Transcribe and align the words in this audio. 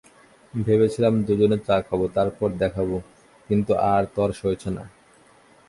ভেবেছিলাম 0.53 1.13
দুজনে 1.27 1.57
চা 1.67 1.75
খাবো 1.87 2.05
তারপর 2.15 2.49
দেখাবো, 2.61 2.95
কিন্তু 3.49 3.71
আর 3.93 4.03
তর 4.15 4.29
সইছে 4.39 4.69
না। 4.77 4.83